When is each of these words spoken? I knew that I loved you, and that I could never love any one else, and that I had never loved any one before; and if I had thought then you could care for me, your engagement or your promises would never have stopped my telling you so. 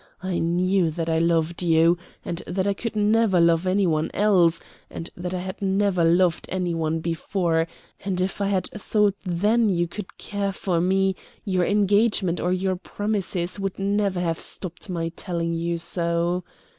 I 0.23 0.39
knew 0.39 0.89
that 0.89 1.09
I 1.09 1.19
loved 1.19 1.61
you, 1.61 1.95
and 2.25 2.41
that 2.47 2.65
I 2.65 2.73
could 2.73 2.95
never 2.95 3.39
love 3.39 3.67
any 3.67 3.85
one 3.85 4.09
else, 4.15 4.59
and 4.89 5.07
that 5.15 5.31
I 5.35 5.41
had 5.41 5.61
never 5.61 6.03
loved 6.03 6.47
any 6.49 6.73
one 6.73 7.01
before; 7.01 7.67
and 8.03 8.19
if 8.19 8.41
I 8.41 8.47
had 8.47 8.65
thought 8.71 9.15
then 9.23 9.69
you 9.69 9.87
could 9.87 10.17
care 10.17 10.53
for 10.53 10.81
me, 10.81 11.15
your 11.45 11.67
engagement 11.67 12.39
or 12.39 12.51
your 12.51 12.77
promises 12.77 13.59
would 13.59 13.77
never 13.77 14.19
have 14.19 14.39
stopped 14.39 14.89
my 14.89 15.09
telling 15.09 15.53
you 15.53 15.77
so. 15.77 16.43